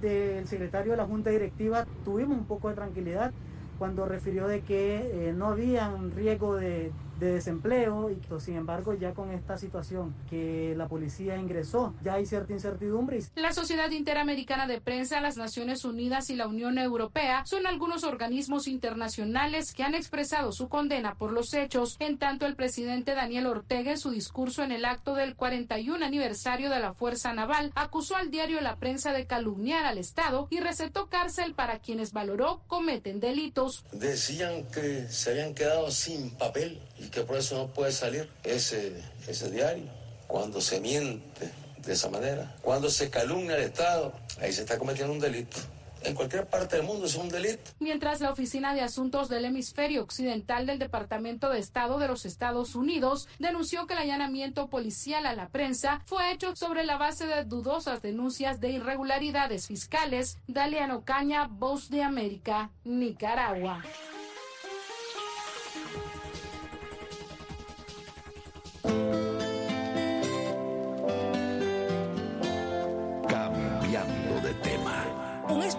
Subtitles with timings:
[0.00, 3.32] del secretario de la Junta Directiva tuvimos un poco de tranquilidad
[3.78, 8.94] cuando refirió de que eh, no había un riesgo de de desempleo y sin embargo
[8.94, 13.20] ya con esta situación que la policía ingresó ya hay cierta incertidumbre.
[13.34, 18.68] La Sociedad Interamericana de Prensa, las Naciones Unidas y la Unión Europea son algunos organismos
[18.68, 21.96] internacionales que han expresado su condena por los hechos.
[21.98, 26.70] En tanto, el presidente Daniel Ortega en su discurso en el acto del 41 aniversario
[26.70, 31.08] de la Fuerza Naval acusó al diario La Prensa de calumniar al Estado y recetó
[31.08, 33.84] cárcel para quienes valoró cometen delitos.
[33.92, 38.92] Decían que se habían quedado sin papel y que por eso no puede salir ese,
[39.26, 39.84] ese diario.
[40.26, 45.12] Cuando se miente de esa manera, cuando se calumnia al Estado, ahí se está cometiendo
[45.12, 45.56] un delito.
[46.02, 47.72] En cualquier parte del mundo es un delito.
[47.80, 52.74] Mientras la Oficina de Asuntos del Hemisferio Occidental del Departamento de Estado de los Estados
[52.74, 57.44] Unidos denunció que el allanamiento policial a la prensa fue hecho sobre la base de
[57.44, 60.38] dudosas denuncias de irregularidades fiscales.
[60.46, 63.82] Daliano Caña, Voz de América, Nicaragua.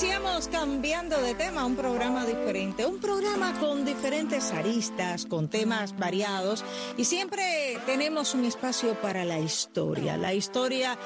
[0.00, 6.64] Iniciamos cambiando de tema, un programa diferente, un programa con diferentes aristas, con temas variados
[6.96, 10.96] y siempre tenemos un espacio para la historia, la historia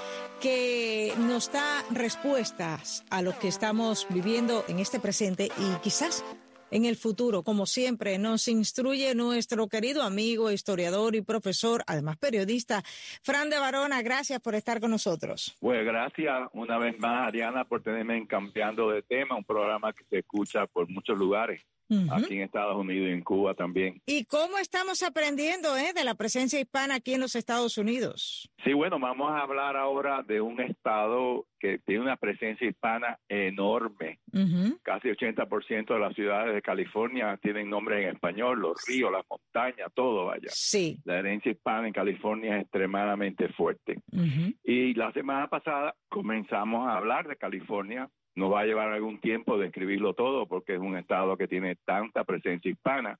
[0.40, 6.22] que nos da respuestas a lo que estamos viviendo en este presente y quizás
[6.70, 7.42] en el futuro.
[7.42, 12.82] Como siempre, nos instruye nuestro querido amigo, historiador y profesor, además periodista,
[13.22, 14.02] Fran de Barona.
[14.02, 15.56] Gracias por estar con nosotros.
[15.60, 20.04] Pues gracias una vez más, Ariana, por tenerme en Cambiando de Tema, un programa que
[20.04, 21.62] se escucha por muchos lugares
[22.10, 24.00] aquí en Estados Unidos y en Cuba también.
[24.06, 28.50] ¿Y cómo estamos aprendiendo eh, de la presencia hispana aquí en los Estados Unidos?
[28.64, 34.18] Sí, bueno, vamos a hablar ahora de un estado que tiene una presencia hispana enorme.
[34.82, 39.90] Casi 80% de las ciudades de California tienen nombre en español, los ríos, las montañas,
[39.94, 40.48] todo vaya.
[40.50, 41.00] Sí.
[41.04, 44.00] La herencia hispana en California es extremadamente fuerte.
[44.62, 49.58] Y la semana pasada comenzamos a hablar de California nos va a llevar algún tiempo
[49.58, 53.18] de escribirlo todo porque es un estado que tiene tanta presencia hispana.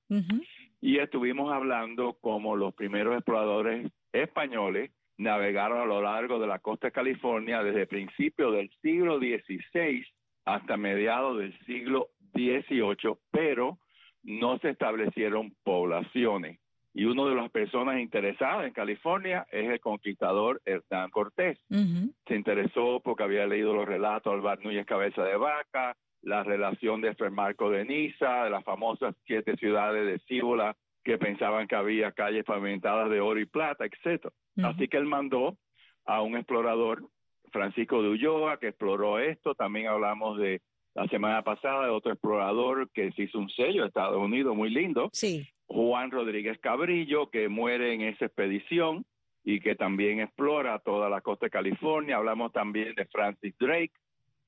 [0.81, 6.89] Y estuvimos hablando como los primeros exploradores españoles navegaron a lo largo de la costa
[6.89, 10.05] de California desde principios del siglo XVI
[10.45, 13.79] hasta mediados del siglo XVIII, pero
[14.25, 16.59] no se establecieron poblaciones
[16.95, 21.59] y una de las personas interesadas en California es el conquistador Hernán Cortés.
[21.69, 27.01] Se interesó porque había leído los relatos de Alvar Núñez Cabeza de Vaca, la relación
[27.01, 32.13] de Marco de Niza, de las famosas siete ciudades de Cíbola que pensaban que había
[32.13, 34.33] calles pavimentadas de oro y plata, etcétera.
[34.63, 35.59] Así que él mandó
[36.07, 37.03] a un explorador,
[37.51, 39.55] Francisco de Ulloa, que exploró esto.
[39.55, 40.63] También hablamos de
[40.95, 44.71] la semana pasada de otro explorador que se hizo un sello de Estados Unidos muy
[44.71, 45.11] lindo.
[45.13, 45.47] Sí.
[45.67, 49.05] Juan Rodríguez Cabrillo, que muere en esa expedición
[49.45, 52.17] y que también explora toda la costa de California.
[52.17, 53.93] Hablamos también de Francis Drake,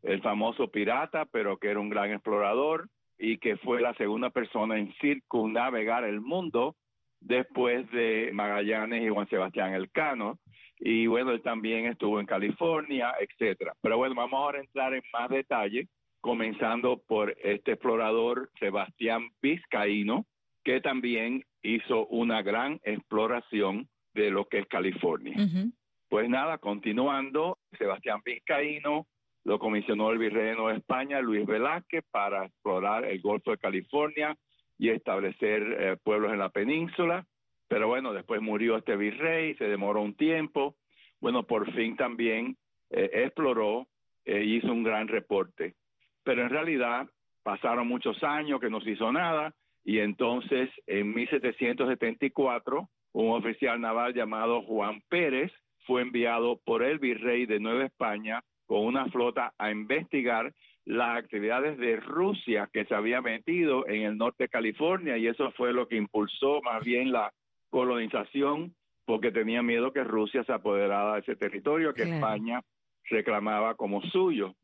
[0.03, 2.89] el famoso pirata, pero que era un gran explorador
[3.19, 6.77] y que fue la segunda persona en circunnavegar el mundo
[7.21, 10.39] después de Magallanes y Juan Sebastián Elcano.
[10.79, 13.75] Y bueno, él también estuvo en California, etcétera.
[13.81, 15.89] Pero bueno, vamos ahora a entrar en más detalle,
[16.21, 20.27] comenzando por este explorador Sebastián Vizcaíno,
[20.67, 25.37] que también hizo una gran exploración de lo que es California.
[26.09, 29.07] Pues nada, continuando, Sebastián Vizcaíno
[29.45, 34.37] lo comisionó el virrey de Nueva España, Luis Velázquez, para explorar el Golfo de California
[34.77, 37.25] y establecer eh, pueblos en la península.
[37.69, 40.75] Pero bueno, después murió este virrey, se demoró un tiempo.
[41.21, 42.57] Bueno, por fin también
[42.91, 43.87] eh, exploró
[44.25, 45.77] e hizo un gran reporte.
[46.25, 47.09] Pero en realidad
[47.45, 49.55] pasaron muchos años que no se hizo nada
[49.87, 55.53] y entonces en 1774 un oficial naval llamado Juan Pérez
[55.87, 60.53] fue enviado por el virrey de Nueva España con una flota a investigar
[60.85, 65.53] las actividades de Rusia que se había metido en el norte de California y eso
[65.53, 67.33] fue lo que impulsó más bien la
[67.71, 68.75] colonización
[69.05, 72.61] porque tenía miedo que Rusia se apoderara de ese territorio que España
[73.05, 74.57] reclamaba como suyo.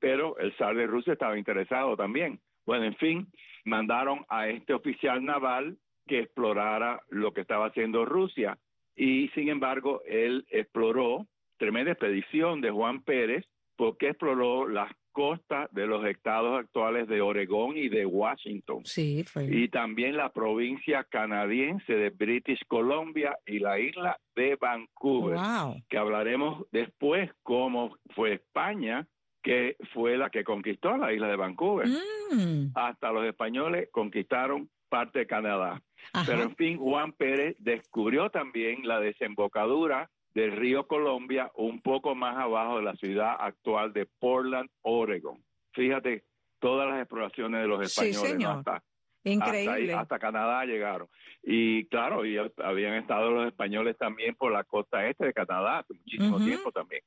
[0.00, 2.40] Pero el zar de Rusia estaba interesado también.
[2.66, 3.26] Bueno, en fin,
[3.64, 5.76] mandaron a este oficial naval
[6.06, 8.58] que explorara lo que estaba haciendo Rusia.
[8.96, 11.26] y sin embargo él exploró
[11.56, 13.44] tremenda expedición de Juan Pérez
[13.76, 18.84] porque exploró las costas de los estados actuales de Oregón y de Washington.
[18.84, 19.46] Sí, fue.
[19.50, 25.82] Y también la provincia canadiense de British Columbia y la isla de Vancouver, Wow.
[25.88, 29.06] que hablaremos después cómo fue España,
[29.44, 31.86] que fue la que conquistó la isla de Vancouver.
[31.86, 35.82] Mm, Hasta los españoles conquistaron parte de Canadá.
[36.14, 36.24] ajá.
[36.26, 42.36] Pero en fin, Juan Pérez descubrió también la desembocadura del río Colombia un poco más
[42.38, 45.38] abajo de la ciudad actual de Portland, Oregon.
[45.74, 46.24] Fíjate,
[46.58, 48.38] todas las exploraciones de los Sí, españoles ¿no?
[48.38, 48.58] señor.
[48.58, 48.82] hasta,
[49.24, 49.72] hasta, Increíble.
[49.72, 51.08] ahí, hasta Canadá llegaron.
[51.42, 55.94] Y claro, y habían estado los españoles también por la costa este de Canadá hace
[55.94, 57.02] muchísimo tiempo también.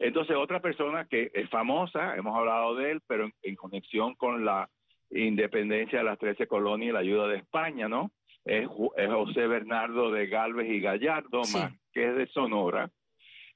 [0.00, 4.44] Entonces, otra persona que es famosa, hemos hablado de él, pero en, en conexión con
[4.44, 4.68] la
[5.10, 8.10] independencia de las 13 colonias y la ayuda de España, ¿no?
[8.44, 11.58] Es, José Bernardo de Galvez y Gallardo, Sí.
[11.58, 12.90] más que es de Sonora.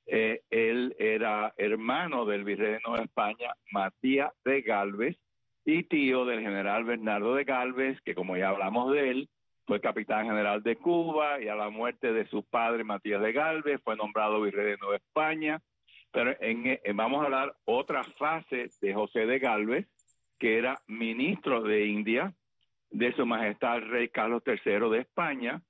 [0.06, 5.16] Eh, él era hermano del virrey de Nueva España, Matías de Galvez,
[5.66, 9.28] y tío del general Bernardo de Galvez, que como ya hablamos de él,
[9.66, 13.80] fue capitán general de Cuba y a la muerte de su padre Matías de Galvez
[13.82, 15.60] fue nombrado virrey de Nueva España.
[16.12, 19.88] Pero en, en- vamos a hablar otra fase de José de Galvez,
[20.38, 22.32] que era ministro de India
[22.90, 25.60] de su majestad el rey Carlos III de España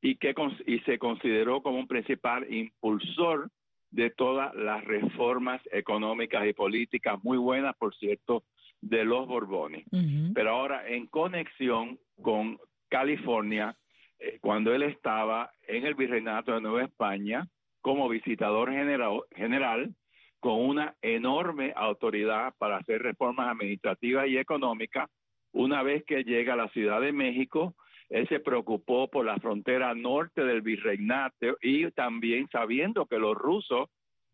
[0.00, 0.34] y que
[0.66, 3.50] y se consideró como un principal impulsor
[3.90, 8.42] de todas las reformas económicas y políticas muy buenas, por cierto,
[8.82, 9.86] de los Borbones.
[10.34, 12.58] Pero ahora en conexión con
[12.90, 13.74] California,
[14.18, 17.48] eh, cuando él estaba en el Virreinato de Nueva España
[17.80, 19.94] como visitador general, general
[20.40, 25.08] con una enorme autoridad para hacer reformas administrativas y económicas,
[25.52, 27.74] una vez que llega a la Ciudad de México,
[28.08, 33.88] él se preocupó por la frontera norte del virreinato y también sabiendo que los rusos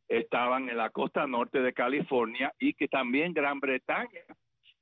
[0.09, 4.25] estaban en la costa norte de California y que también Gran Bretaña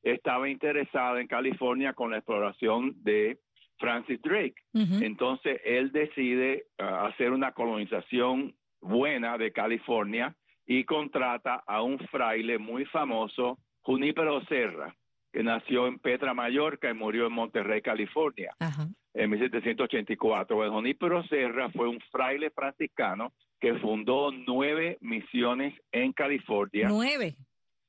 [0.03, 3.39] estaba interesada en California con la exploración de
[3.79, 4.55] Francis Drake.
[4.73, 10.35] Entonces él decide ah, hacer una colonización buena de California
[10.67, 14.95] y contrata a un fraile muy famoso, Junípero Serra,
[15.33, 18.89] que nació en Petra, Mallorca y murió en Monterrey, California Ajá.
[19.15, 20.57] en 1784.
[20.57, 27.37] Bueno, Junípero Serra fue un fraile franciscano que fundó nueve misiones en California Nueve.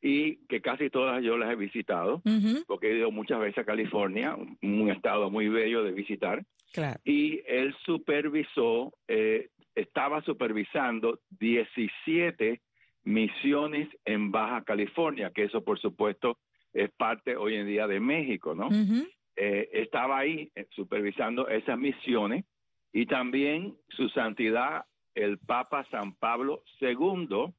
[0.02, 2.22] y que casi todas yo las he visitado,
[2.68, 7.00] porque he ido muchas veces a California, un- estado muy bello de visitar, Claro.
[7.04, 12.62] y él supervisó, eh, estaba supervisando 17
[13.04, 16.38] misiones en Baja California, que eso por supuesto
[16.74, 18.69] es parte hoy en día de México, ¿no?
[19.36, 22.44] Eh, estaba ahí eh, supervisando esas misiones
[22.92, 24.86] y también su santidad,
[25.18, 27.54] el Papa San Pablo II,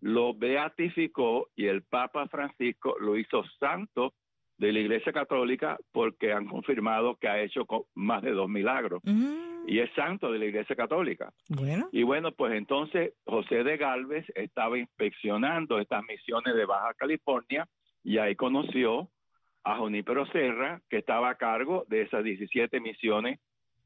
[0.00, 4.14] lo beatificó y el Papa Francisco lo hizo santo
[4.58, 9.68] de la Iglesia Católica porque han confirmado que ha hecho más de dos milagros Mm,
[9.68, 11.32] y es santo de la Iglesia Católica.
[11.48, 11.88] Bueno.
[11.92, 17.66] Y bueno, pues entonces José de Galvez estaba inspeccionando estas misiones de Baja California
[18.02, 19.08] y ahí conoció
[19.64, 23.38] a Junípero Serra, que estaba a cargo de esas 17 misiones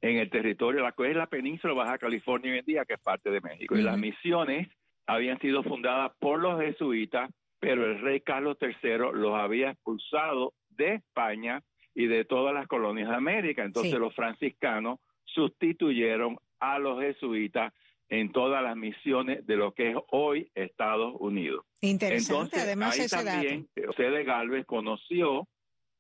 [0.03, 2.95] en el territorio, la cual es la península de Baja California hoy en día, que
[2.95, 3.77] es parte de México.
[3.77, 4.69] Y las misiones
[5.07, 10.95] habían sido fundadas por los jesuitas, pero el rey Carlos III los había expulsado de
[10.95, 11.63] España
[11.95, 13.63] y de todas las colonias de América.
[13.65, 13.99] Entonces Sí.
[13.99, 17.73] los franciscanos sustituyeron a los jesuitas
[18.09, 21.65] en todas las misiones de lo que es hoy Estados Unidos.
[21.81, 23.89] Interesante, Entonces, además ahí ese también dato.
[23.89, 25.49] José de Galvez conoció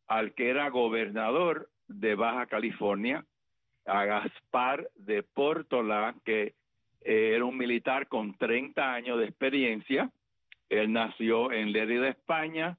[0.09, 3.25] al que era gobernador de Baja California,
[3.87, 6.55] a Gaspar de Portola, que
[7.01, 10.11] eh, era un militar con 30 años de experiencia.
[10.69, 12.79] Él nació en Lérida, España,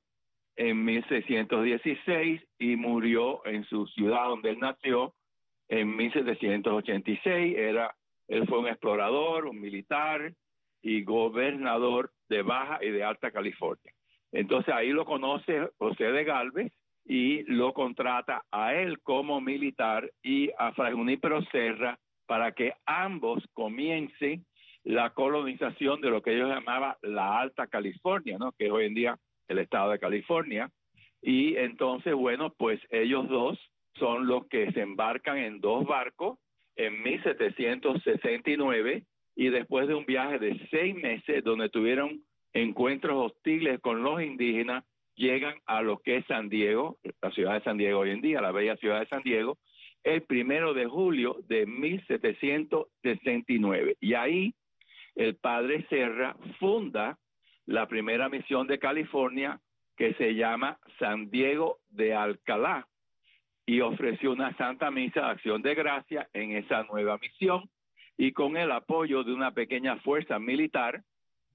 [0.56, 5.14] en 1616 y murió en su ciudad donde él nació
[5.68, 7.58] en 1786.
[7.58, 7.96] Era,
[8.28, 10.34] él fue un explorador, un militar
[10.82, 13.94] y gobernador de Baja y de Alta California.
[14.32, 16.72] Entonces ahí lo conoce José de Galvez
[17.06, 23.44] y lo contrata a él como militar y a Fray Junípero Serra para que ambos
[23.54, 24.46] comiencen
[24.84, 28.52] la colonización de lo que ellos llamaban la Alta California, ¿no?
[28.54, 29.18] que es hoy en día
[29.48, 30.70] el estado de California.
[31.22, 33.58] Y entonces, bueno, pues ellos dos
[33.98, 36.38] son los que se embarcan en dos barcos
[36.76, 39.04] en 1769
[39.36, 44.84] y después de un viaje de seis meses donde tuvieron encuentros hostiles con los indígenas,
[45.16, 48.42] llegan a lo que es San Diego, la ciudad de San Diego hoy en día,
[48.42, 49.58] la bella ciudad de San Diego,
[50.04, 53.96] el primero de julio de 1769.
[54.02, 54.54] Y ahí
[55.16, 57.18] el padre Serra funda
[57.66, 59.60] la primera misión de California
[59.96, 62.88] que se llama San Diego de Alcalá
[63.66, 67.70] y ofreció una santa misa de acción de gracia en esa nueva misión
[68.18, 71.04] y con el apoyo de una pequeña fuerza militar,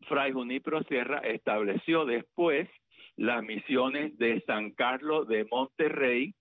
[0.09, 2.69] Fray Junipero Sierra estableció después
[3.19, 6.35] las misiones de San Carlos de Monterrey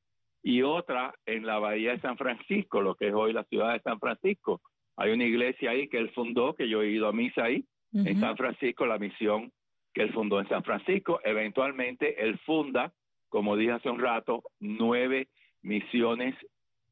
[0.44, 3.82] y otra en la bahía de San Francisco, lo que es hoy la ciudad de
[3.82, 4.62] San Francisco.
[4.96, 8.20] Hay una iglesia ahí que él fundó, que yo he ido a misa ahí, en
[8.20, 9.52] San Francisco, la misión
[9.92, 11.20] que él fundó en San Francisco.
[11.24, 12.94] Eventualmente él funda,
[13.28, 15.30] como dije hace un rato, nueve
[15.64, 16.36] misiones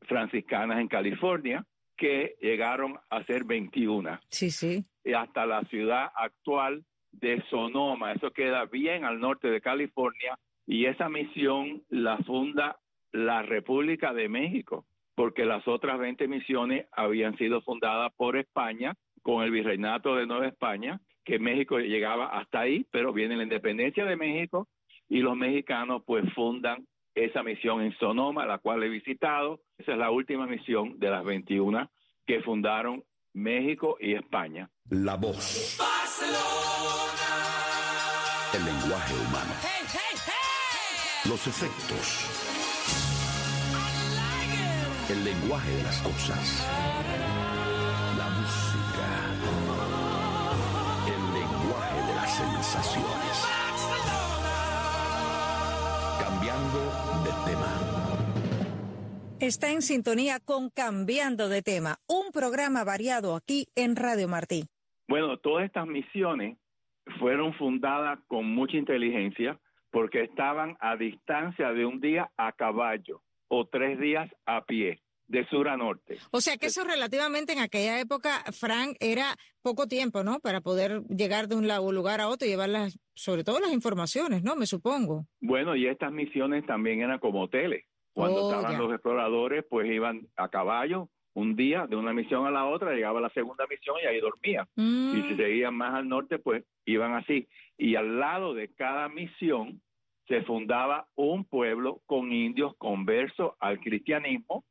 [0.02, 1.64] franciscanas en California
[1.96, 4.20] que llegaron a ser 21.
[4.30, 4.84] Sí, sí.
[5.04, 6.84] Y hasta la ciudad actual
[7.20, 12.78] de Sonoma, eso queda bien al norte de California, y esa misión la funda
[13.12, 19.44] la República de México, porque las otras 20 misiones habían sido fundadas por España con
[19.44, 24.18] el virreinato de Nueva España, que México llegaba hasta ahí, pero viene la independencia de
[24.18, 24.68] México
[25.10, 29.62] y los mexicanos pues fundan esa misión en Sonoma, la cual he visitado.
[29.78, 31.90] Esa es la última misión de las 21
[32.26, 33.04] que fundaron
[33.34, 34.70] México y España.
[34.90, 35.95] La voz.
[38.56, 39.52] El lenguaje humano.
[41.28, 42.26] Los efectos.
[45.10, 46.66] El lenguaje de las cosas.
[48.18, 49.08] La música.
[51.06, 53.46] El lenguaje de las sensaciones.
[56.22, 56.80] Cambiando
[57.26, 57.72] de tema.
[59.42, 64.66] Está en sintonía con Cambiando de tema, un programa variado aquí en Radio Martí.
[65.10, 66.58] Bueno, todas estas misiones
[67.20, 69.60] fueron fundadas con mucha inteligencia
[69.92, 75.46] porque estaban a distancia de un día a caballo o tres días a pie, de
[75.48, 76.18] sur a norte.
[76.32, 80.40] O sea que eso relativamente en aquella época, Frank, era poco tiempo, ¿no?
[80.40, 84.44] Para poder llegar de un lugar a otro y llevar las, sobre todo las informaciones,
[84.44, 84.56] ¿no?
[84.56, 85.26] Me supongo.
[85.40, 87.86] Bueno, y estas misiones también eran como hoteles.
[88.14, 88.78] Cuando Oh, estaban ya.
[88.80, 93.22] los exploradores, pues iban a caballo un día de una misión a la otra, llegaba
[93.22, 94.66] la segunda misión y ahí dormían.
[94.78, 97.48] Y si Mm, seguían más al norte, pues iban así.
[97.78, 99.82] Y al lado de cada misión
[100.28, 104.64] se fundaba un pueblo con indios conversos al cristianismo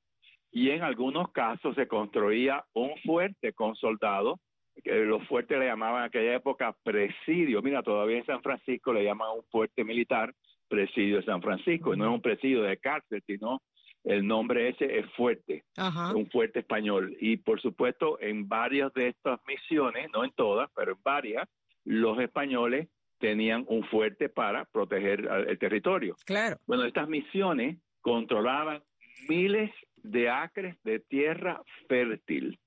[0.51, 4.41] y en algunos casos se construía un fuerte con soldados,
[4.83, 7.61] que los fuertes le llamaban en aquella época presidio.
[7.61, 10.33] Mira, todavía en San Francisco le llaman un fuerte militar
[10.69, 13.61] presidio de San Francisco, y no es un presidio de cárcel, sino
[14.05, 16.15] el nombre ese es fuerte Ajá.
[16.15, 17.17] un fuerte español.
[17.21, 21.49] Y por supuesto, en varias de estas misiones, no en todas, pero en varias,
[21.85, 26.17] los españoles tenían un fuerte para proteger el territorio.
[26.27, 26.59] Claro.
[26.67, 28.83] Bueno, estas misiones controlaban
[29.29, 32.59] miles de acres de tierra fértil.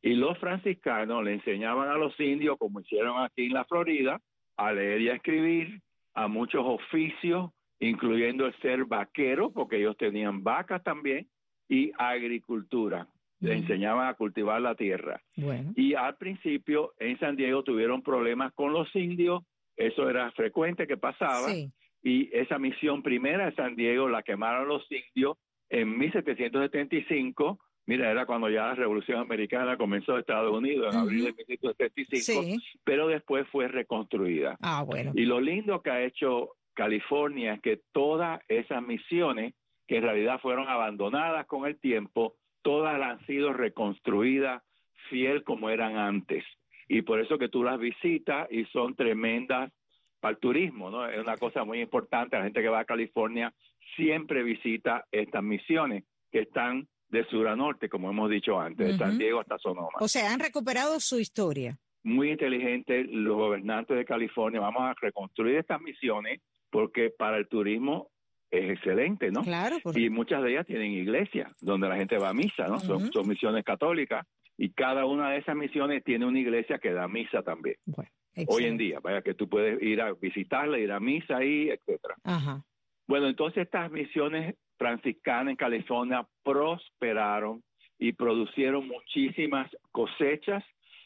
[0.00, 4.20] Y los franciscanos le enseñaban a los indios, como hicieron aquí en la Florida,
[4.56, 5.80] a leer y a escribir,
[6.14, 11.28] a muchos oficios, incluyendo el ser vaquero, porque ellos tenían vacas también,
[11.68, 13.08] y agricultura.
[13.40, 13.58] Le Mm.
[13.62, 15.20] enseñaban a cultivar la tierra.
[15.36, 15.72] Bueno.
[15.76, 19.42] Y al principio en San Diego tuvieron problemas con los indios,
[19.76, 21.70] eso era frecuente que pasaba, Sí.
[22.02, 25.36] y esa misión primera de San Diego la quemaron los indios
[25.68, 27.58] en 1775.
[27.88, 31.08] Mira, era cuando ya la Revolución Americana comenzó en Estados Unidos, en Ujú.
[31.08, 32.58] abril de 1775, Sí.
[32.84, 34.56] pero después fue reconstruida.
[34.60, 35.12] Ah, bueno.
[35.14, 39.54] Y lo lindo que ha hecho California es que todas esas misiones,
[39.88, 44.62] que en realidad fueron abandonadas con el tiempo, todas han sido reconstruidas
[45.08, 46.44] fiel como eran antes.
[46.86, 49.72] Y por eso que tú las visitas y son tremendas
[50.20, 51.08] para el turismo, ¿no?
[51.08, 52.36] Es una cosa muy importante.
[52.36, 53.52] La gente que va a California
[53.96, 58.98] siempre visita estas misiones que están de sur a norte, como hemos dicho antes, de
[58.98, 59.16] San.
[59.16, 61.78] Diego hasta Sonoma O sea, han recuperado su historia.
[62.02, 64.60] muy inteligente los gobernantes de California.
[64.60, 68.08] Vamos a reconstruir estas misiones porque para el turismo
[68.50, 69.42] es excelente, ¿no?
[69.42, 69.78] Claro.
[69.82, 72.78] por- Y muchas de ellas tienen iglesias donde la gente va a misa, ¿no?
[72.80, 77.42] Son, misiones católicas y cada una de esas misiones tiene una iglesia que da misa
[77.42, 77.76] también.
[77.84, 78.10] Bueno,
[78.48, 82.14] Hoy en día, vaya que tú puedes ir a visitarla, ir a misa ahí, etcétera.
[82.24, 82.62] Ajá.
[83.08, 87.62] Bueno, entonces estas misiones franciscanas en California prosperaron
[87.98, 90.62] y producieron muchísimas cosechas.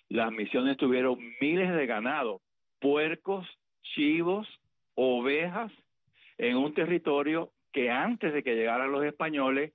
[0.08, 2.40] Las misiones tuvieron miles de ganado,
[2.80, 3.46] puercos,
[3.94, 4.46] chivos,
[4.94, 5.72] ovejas,
[6.38, 9.72] en un territorio que antes de que llegaran los españoles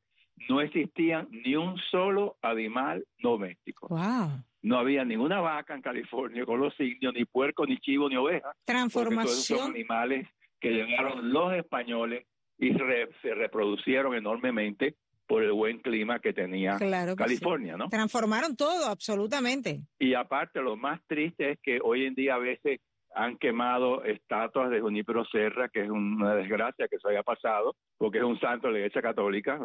[0.50, 3.88] no existía ni un solo animal doméstico.
[3.88, 4.44] Wow.
[4.64, 8.52] No había ninguna vaca en California con los indios, ni puerco, ni chivo, ni oveja
[8.66, 9.70] todos esos son Transformación.
[9.72, 10.28] animales
[10.60, 12.26] que llegaron los españoles
[12.58, 14.96] y re- se reproducieron enormemente
[15.28, 17.80] por el buen clima que tenía Claro que California, sí.
[17.80, 17.90] ¿no?
[17.90, 19.82] Transformaron todo, absolutamente.
[20.00, 22.80] Y aparte, lo más triste es que hoy en día a veces
[23.16, 28.18] han quemado estatuas de Junípero Serra, que es una desgracia que eso haya pasado, porque
[28.20, 29.60] es un santo de la Iglesia Católica,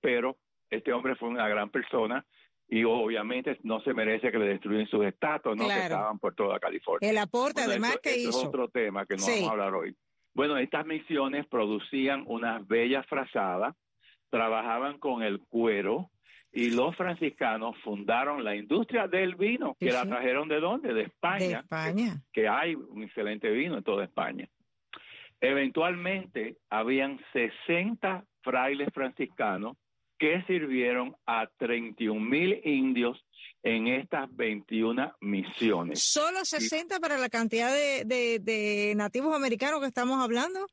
[0.00, 0.36] pero
[0.68, 2.24] este hombre fue una gran persona
[2.68, 5.64] y obviamente no se merece que le destruyan sus estatuas, ¿no?
[5.64, 5.82] Que Claro.
[5.94, 7.08] estaban por toda California.
[7.10, 8.40] El aporte, Bueno, además, eso- que eso hizo.
[8.40, 9.32] es otro tema que no Sí.
[9.36, 9.96] vamos a hablar hoy.
[10.34, 13.74] Bueno, estas misiones producían unas bellas frazadas,
[14.30, 16.10] trabajaban con el cuero
[16.52, 20.88] y los franciscanos fundaron la industria del vino, Sí, que la trajeron de dónde?
[20.88, 22.22] De De España, España.
[22.32, 24.48] que hay un excelente vino en toda España.
[25.40, 29.76] Eventualmente habían 60 frailes franciscanos
[30.18, 33.24] que sirvieron a 31 mil indios
[33.62, 36.02] en estas 21 misiones.
[36.02, 40.66] Solo 60 para la cantidad de, de- de nativos americanos que estamos hablando.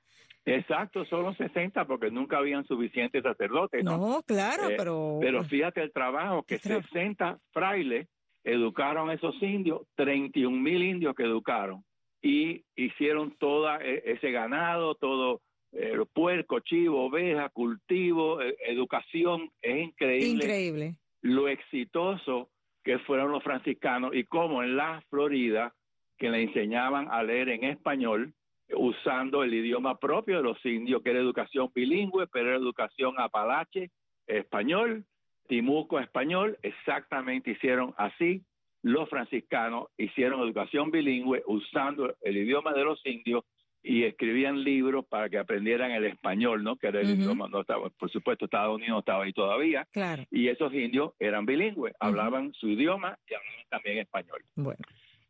[0.48, 3.98] Exacto, solo 60 porque nunca habían suficientes sacerdotes, ¿no?
[3.98, 5.18] No, claro, Eh, pero.
[5.20, 8.08] Pero fíjate el trabajo que tra- 60 frailes
[8.44, 11.84] educaron a esos indios, 31 mil indios que educaron
[12.22, 15.42] y hicieron toda e- ese ganado, todo
[15.74, 20.96] eh, puerco, chivo, oveja, cultivo, eh, educación, es increíble Increíble.
[21.22, 22.50] lo exitoso
[22.86, 25.74] que fueron los franciscanos y cómo en la Florida
[26.18, 28.34] que le enseñaban a leer en español
[28.78, 33.90] usando el idioma propio de los indios, que era educación bilingüe, pero era educación apalache,
[34.28, 35.06] español,
[35.48, 38.44] timuco español, exactamente hicieron así.
[38.84, 43.44] Los franciscanos hicieron educación bilingüe usando el idioma de los indios
[43.84, 46.76] y escribían libros para que aprendieran el español, ¿no?
[46.76, 50.24] Que era el idioma, no estaba, por supuesto, Estados Unidos no estaba ahí todavía, Claro.
[50.32, 54.42] y esos indios eran bilingües, hablaban su idioma y hablaban también español.
[54.56, 54.80] Bueno.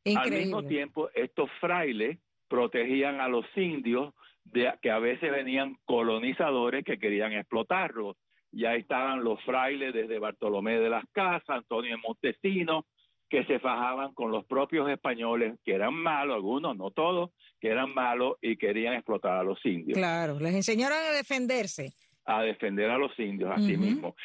[0.05, 0.39] Al Increíble.
[0.39, 4.13] mismo tiempo, estos frailes protegían a los indios
[4.43, 8.15] de que a veces venían colonizadores que querían explotarlos.
[8.51, 12.85] Ya estaban los frailes desde Bartolomé de las Casas, Antonio de Montesino,
[13.29, 17.93] que se fajaban con los propios españoles, que eran malos, algunos, no todos, que eran
[17.93, 21.91] malos y querían explotar a los indios Claro, les enseñaron a defenderse.
[22.29, 23.83] a defender a los indios a sí Ujú.
[23.83, 24.15] mismos.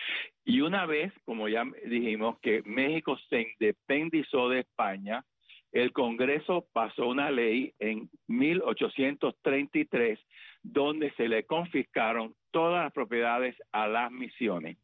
[0.45, 5.25] Y una vez, como ya dijimos, que México se independizó de España,
[5.73, 10.19] el Congreso pasó una ley en 1833
[10.63, 14.77] donde se le confiscaron todas las propiedades a las misiones.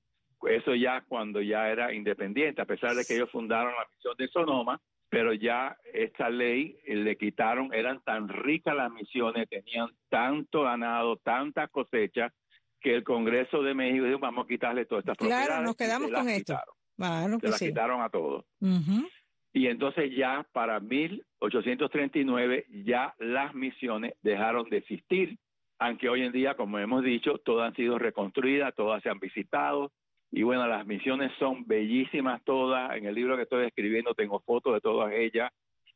[0.48, 4.29] Eso ya cuando ya era independiente, a pesar de que ellos fundaron la misión de
[4.29, 10.62] Sonoma, pero ya esta ley eh, le quitaron, eran tan ricas las misiones, tenían tanto
[10.62, 12.33] ganado, tanta cosecha,
[12.81, 15.64] que el Congreso de México dijo, vamos a quitarle todas estas Claro, propiedades.
[15.66, 16.53] nos y se quedamos con esto.
[16.53, 17.66] quitaron, Claro Se que las sí.
[17.68, 18.44] quitaron a todos.
[19.53, 25.39] Y entonces ya para 1839 ya las misiones dejaron de existir,
[25.79, 29.93] aunque hoy en día, como hemos dicho, todas han sido reconstruidas, todas se han visitado.
[30.31, 32.97] Y bueno, las misiones son bellísimas todas.
[32.97, 35.51] En el libro que estoy escribiendo tengo fotos de todas ellas.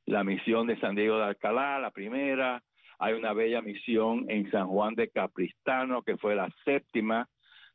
[0.07, 2.63] La misión de San Diego de Alcalá, la primera.
[2.99, 7.29] Hay una bella misión en San Juan de Capristano, que fue la séptima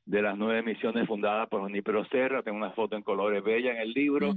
[0.07, 2.41] de las nueve misiones fundadas por Junípero Serra.
[2.41, 4.33] Tengo una foto en colores bella en el libro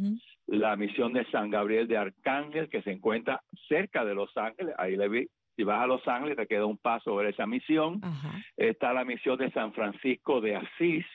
[0.47, 4.75] la misión de San Gabriel de Arcángel, que se encuentra cerca de Los Ángeles.
[4.79, 5.29] Ahí le vi.
[5.57, 8.01] Si vas a Los Ángeles, te queda un paso ver esa misión.
[8.57, 11.07] Está la misión de San Francisco de Asís,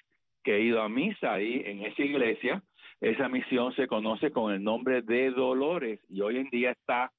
[0.44, 2.63] que he ido a misa ahí en esa iglesia.
[3.02, 7.12] Esa misión se conoce con el nombre de Dolores y hoy en día está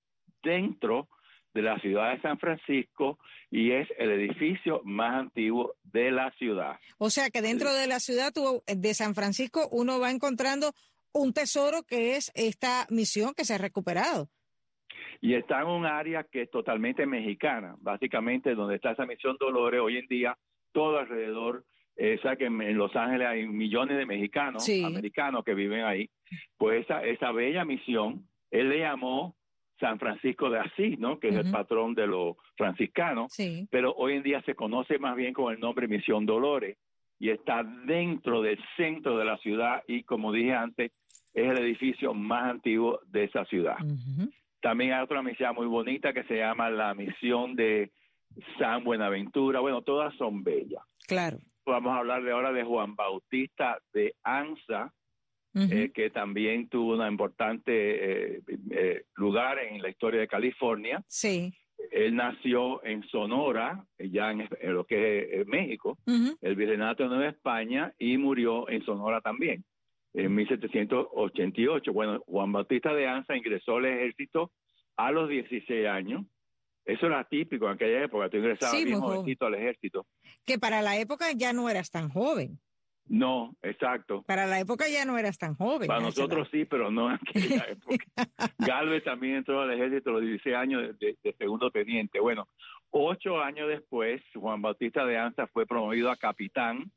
[0.43, 1.09] dentro
[1.57, 3.19] de la ciudad de San Francisco
[3.51, 6.77] y es el edificio más antiguo de la ciudad.
[6.99, 8.33] O sea que dentro de la ciudad
[8.67, 10.73] de San Francisco uno va encontrando
[11.13, 14.29] un tesoro que es esta misión que se ha recuperado.
[15.23, 19.81] y está en un área que es totalmente mexicana, básicamente donde está esa misión Dolores
[19.81, 20.37] hoy en día,
[20.73, 21.65] todo alrededor,
[21.97, 24.85] eh, que en, en Los Ángeles hay millones de mexicanos, Sí.
[24.85, 26.11] americanos que viven ahí,
[26.59, 29.35] pues esa, esa bella misión, él le llamó
[29.79, 31.19] San Francisco de Asís, ¿no?
[31.19, 33.69] Que es el patrón de los franciscanos, Sí.
[33.71, 36.79] pero hoy en día se conoce más bien con el nombre Misión Dolores
[37.19, 40.93] y está dentro del centro de la ciudad y como dije antes,
[41.35, 43.77] es el edificio más antiguo de esa ciudad.
[44.63, 47.91] También hay otra misión muy bonita que se llama la misión de
[48.59, 49.61] San Buenaventura.
[49.61, 50.83] Bueno, todas son bellas.
[51.07, 51.39] Claro.
[51.67, 54.93] Vamos a hablar de ahora de Juan Bautista de Anza,
[55.59, 61.03] Eh, que también tuvo un importante eh, eh, lugar en la historia de California.
[61.09, 61.53] sí.
[61.93, 65.99] Él nació en Sonora, ya en, en lo que es México,
[66.41, 69.63] el Virreinato de Nueva España, y murió en Sonora también,
[70.13, 71.93] en 1788.
[71.93, 74.51] Bueno, Juan Bautista de Anza ingresó al ejército
[74.97, 76.25] a los 16 años.
[76.85, 80.07] Eso era típico en aquella época, tú ingresabas Sí, bien jovencito al ejército.
[80.45, 82.59] Que para la época ya no eras tan joven.
[83.09, 84.23] No, exacto.
[84.23, 85.87] Para la época ya no eras tan joven.
[85.87, 88.05] Para nosotros sí, pero no en aquella época.
[88.59, 92.19] Galvez también entró al ejército a los 16 años de, de, segundo teniente.
[92.19, 92.49] Bueno,
[92.91, 96.91] ocho años después, Juan Bautista de Anza fue promovido a capitán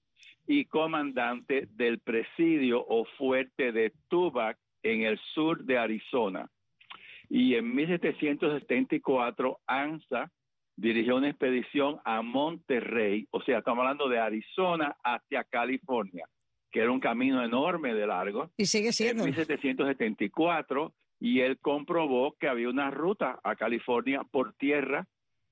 [0.47, 6.49] y comandante del presidio o fuerte de Tubac en el sur de Arizona.
[7.29, 10.31] Y en 1774, Anza
[10.79, 16.25] dirigió una expedición a Monterrey, o sea, estamos hablando de Arizona hacia California,
[16.71, 18.49] que era un camino enorme de largo.
[18.55, 19.23] Y sigue siendo.
[19.23, 25.05] En 1774, y él comprobó que había una ruta a California por tierra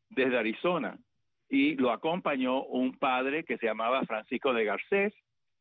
[0.09, 0.97] desde Arizona.
[1.49, 5.13] Y lo acompañó un padre que se llamaba Francisco de Garcés,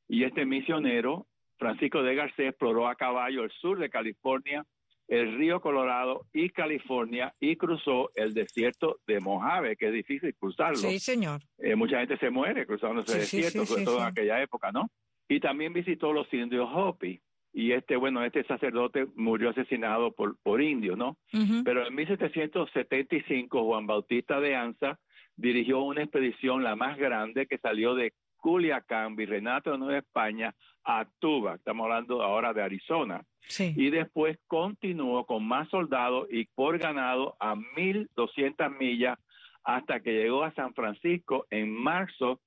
[0.09, 1.26] y este misionero,
[1.59, 4.64] Francisco de Garcés, exploró a caballo el sur de California
[5.09, 10.77] el río Colorado y California y cruzó el desierto de Mojave, que es difícil cruzarlo.
[10.77, 11.42] Sí, señor.
[11.59, 14.90] Eh, mucha gente se muere cruzando ese desierto, sobre todo en aquella época, ¿no?
[15.29, 17.21] Y también visitó los indios Hopi.
[17.53, 21.16] Y este, bueno, este sacerdote murió asesinado por, por indios, ¿no?
[21.64, 24.99] Pero en 1775 Juan Bautista de Anza
[25.37, 28.12] dirigió una expedición, la más grande, que salió de
[28.47, 30.55] Culiacán, Virreinato de Nueva España,
[30.85, 31.57] a Tuba.
[31.57, 33.25] Estamos hablando ahora de Arizona
[33.59, 39.19] y después continuó con más soldados y por ganado a 1.200 millas
[39.65, 42.41] hasta que llegó a San Francisco en marzo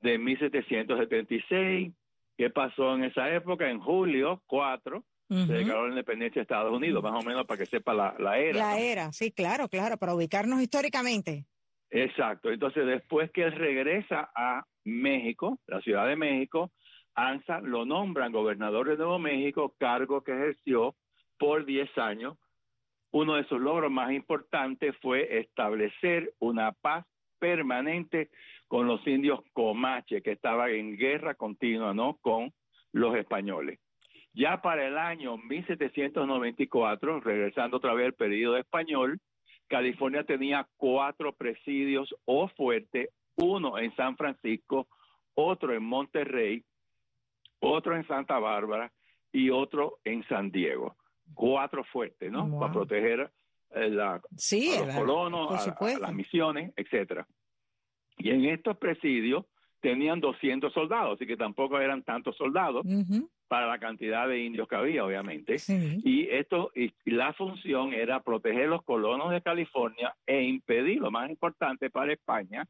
[0.00, 1.92] de 1776.
[2.36, 3.70] ¿Qué pasó en esa época?
[3.70, 7.66] En julio 4 se declaró la independencia de Estados Unidos, más o menos para que
[7.66, 8.58] sepa la, la era.
[8.58, 11.46] La era, sí, claro, claro, para ubicarnos históricamente.
[11.90, 12.50] Exacto.
[12.50, 16.70] Entonces, después que él regresa a México, la Ciudad de México,
[17.14, 20.94] ANSA lo nombran gobernador de Nuevo México, cargo que ejerció
[21.38, 22.36] por 10 años.
[23.12, 27.06] Uno de sus logros más importantes fue establecer una paz
[27.38, 28.30] permanente
[28.66, 32.16] con los indios Comache, que estaban en guerra continua ¿no?
[32.20, 32.52] con
[32.92, 33.78] los españoles.
[34.32, 39.20] Ya para el año 1794, regresando otra vez al periodo español,
[39.68, 44.88] California tenía cuatro presidios o fuertes, uno en San Francisco,
[45.34, 46.64] otro en Monterrey
[47.64, 48.92] otro en Santa Bárbara
[49.32, 50.96] y otro en San Diego.
[51.34, 52.58] Cuatro fuertes, ¿no?
[52.58, 53.30] Para proteger
[53.74, 54.20] eh, a
[54.86, 57.26] los colonos, a, las misiones, etcétera.
[58.18, 59.44] Y en estos presidios
[59.80, 62.86] tenían 200 soldados, así que tampoco eran tantos soldados
[63.48, 65.56] para la cantidad de indios que había, obviamente.
[66.04, 71.28] Y esto y la función era proteger los colonos de California e impedir, lo más
[71.28, 72.66] importante para España,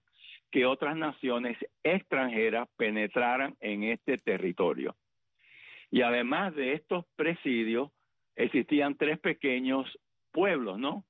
[0.50, 4.94] que otras naciones extranjeras penetraran en este territorio.
[5.90, 7.90] Y además de estos presidios,
[8.36, 9.86] existían tres pequeños
[10.32, 11.04] pueblos, ¿no?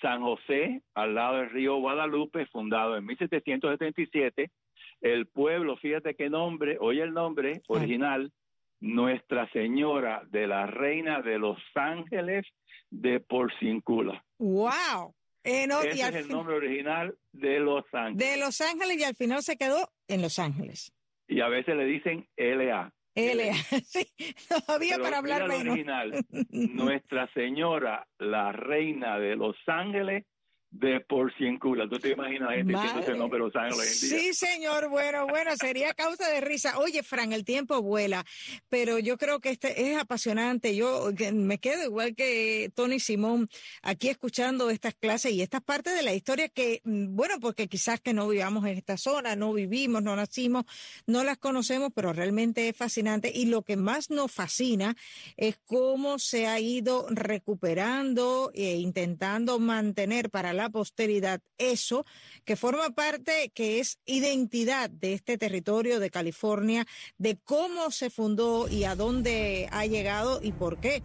[0.00, 4.50] San José, al lado del río Guadalupe, fundado en 1777.
[5.02, 8.32] El pueblo, fíjate qué nombre, oye el nombre original,
[8.80, 12.46] Nuestra Señora de la Reina de los Ángeles
[12.90, 14.24] de Porcincula.
[14.38, 15.14] ¡Wow!
[15.44, 18.18] Eh, Ese es el nombre original de Los Ángeles.
[18.18, 20.92] De Los Ángeles y al final se quedó en Los Ángeles.
[21.28, 22.92] Y a veces le dicen LA.
[23.14, 23.52] LA,
[23.84, 24.06] sí,
[24.48, 25.72] todavía para hablar menos.
[25.72, 30.24] original, Nuestra Señora, la Reina de Los Ángeles,
[30.70, 31.88] de por Porciúncula.
[31.88, 34.88] ¿Tú te imaginas gente ese nombre Los Ángeles Sí, señor.
[34.88, 36.78] Bueno, bueno, sería causa de risa.
[36.78, 38.24] Oye, Fran, el tiempo vuela,
[38.68, 40.74] pero yo creo que este es apasionante.
[40.76, 43.48] Yo me quedo igual que Tony Simón
[43.82, 48.00] aquí escuchando estas clases y estas partes de la historia que, mm, bueno, porque quizás
[48.00, 50.64] que no vivamos en esta zona, no vivimos, no nacimos,
[51.06, 53.32] no las conocemos, pero realmente es fascinante.
[53.34, 54.96] Y lo que más nos fascina
[55.36, 61.40] es cómo se ha ido recuperando e intentando mantener para la la posteridad.
[61.58, 62.04] Eso
[62.44, 66.86] que forma parte, que es identidad de este territorio de California,
[67.18, 71.02] de cómo se fundó y a dónde ha llegado y por qué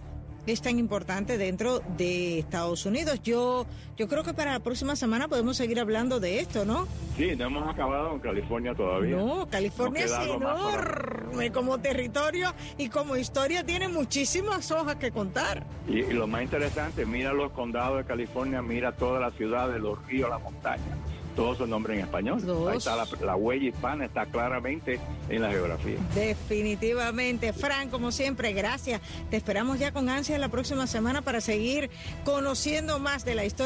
[0.53, 3.21] es tan importante dentro de Estados Unidos.
[3.23, 3.65] Yo,
[3.97, 6.87] yo creo que para la próxima semana podemos seguir hablando de esto, ¿no?
[7.17, 9.17] Sí, no hemos acabado en California todavía.
[9.17, 15.65] No, California es enorme como territorio y como historia tiene muchísimas hojas que contar.
[15.87, 20.05] Y, y, lo más interesante, mira los condados de California, mira todas las ciudades, los
[20.07, 20.97] ríos, las montañas
[21.35, 22.39] todos son nombres en español.
[22.69, 25.97] Ahí está la, huella hispana, está claramente en la geografía.
[26.13, 27.53] Definitivamente.
[27.53, 29.01] Fran, como siempre, gracias.
[29.29, 31.89] Te esperamos ya con ansia la próxima semana para seguir
[32.23, 33.65] conociendo más de la historia